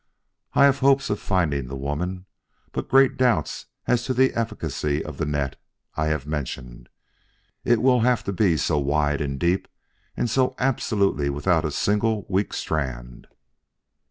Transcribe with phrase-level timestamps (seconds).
[0.55, 2.25] I have hopes of finding the woman,
[2.71, 5.57] but great doubts as to the efficacy of the net
[5.93, 6.89] I have mentioned;
[7.63, 9.67] it will have to be so wide and deep,
[10.17, 13.27] and so absolutely without a single weak strand."